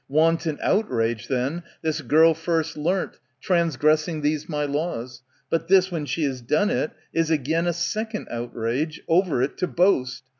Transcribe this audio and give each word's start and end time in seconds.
Wanton 0.09 0.57
outrage 0.63 1.27
then 1.27 1.59
^ 1.59 1.63
This 1.83 2.01
girl 2.01 2.33
first 2.33 2.75
learnt, 2.75 3.19
transgressing 3.39 4.21
these 4.21 4.49
my 4.49 4.65
laws; 4.65 5.21
But 5.51 5.67
this, 5.67 5.91
when 5.91 6.07
she 6.07 6.23
has 6.23 6.41
done 6.41 6.71
it, 6.71 6.89
is 7.13 7.29
again 7.29 7.67
A 7.67 7.73
second 7.73 8.27
outrage, 8.31 8.99
ove£ 9.07 9.45
it 9.45 9.59
to 9.59 9.67
boast. 9.67 10.23